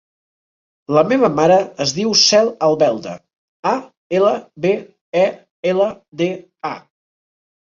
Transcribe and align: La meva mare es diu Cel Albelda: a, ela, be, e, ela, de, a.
La 0.97 1.01
meva 1.09 1.27
mare 1.39 1.57
es 1.85 1.93
diu 1.97 2.15
Cel 2.21 2.49
Albelda: 2.69 3.13
a, 3.73 3.75
ela, 4.21 4.33
be, 4.67 4.73
e, 5.27 5.27
ela, 5.75 5.87
de, 6.25 6.31
a. 6.73 6.75